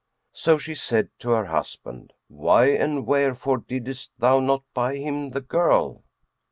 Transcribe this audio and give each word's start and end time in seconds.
So 0.33 0.57
she 0.57 0.73
said 0.73 1.09
to 1.19 1.29
her 1.29 1.45
husband, 1.45 2.13
"Why 2.27 2.69
and 2.69 3.05
wherefore 3.05 3.59
didest 3.59 4.11
thou 4.17 4.39
not 4.39 4.63
buy 4.73 4.95
him 4.95 5.29
the 5.29 5.41
girl?" 5.41 6.01